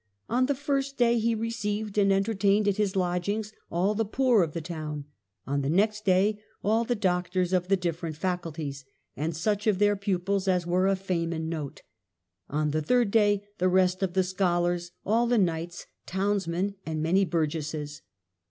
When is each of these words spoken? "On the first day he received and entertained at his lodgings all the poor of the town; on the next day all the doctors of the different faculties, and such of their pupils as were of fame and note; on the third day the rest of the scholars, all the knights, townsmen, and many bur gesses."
"On 0.27 0.47
the 0.47 0.55
first 0.55 0.97
day 0.97 1.19
he 1.19 1.35
received 1.35 1.95
and 1.95 2.11
entertained 2.11 2.67
at 2.67 2.77
his 2.77 2.95
lodgings 2.95 3.53
all 3.69 3.93
the 3.93 4.03
poor 4.03 4.41
of 4.41 4.53
the 4.53 4.59
town; 4.59 5.05
on 5.45 5.61
the 5.61 5.69
next 5.69 6.05
day 6.05 6.39
all 6.63 6.83
the 6.83 6.95
doctors 6.95 7.53
of 7.53 7.67
the 7.67 7.77
different 7.77 8.15
faculties, 8.17 8.83
and 9.15 9.35
such 9.35 9.67
of 9.67 9.77
their 9.77 9.95
pupils 9.95 10.47
as 10.47 10.65
were 10.65 10.87
of 10.87 10.97
fame 10.97 11.31
and 11.31 11.51
note; 11.51 11.83
on 12.49 12.71
the 12.71 12.81
third 12.81 13.11
day 13.11 13.43
the 13.59 13.69
rest 13.69 14.01
of 14.01 14.13
the 14.13 14.23
scholars, 14.23 14.91
all 15.05 15.27
the 15.27 15.37
knights, 15.37 15.85
townsmen, 16.07 16.73
and 16.83 17.03
many 17.03 17.23
bur 17.23 17.45
gesses." 17.45 18.01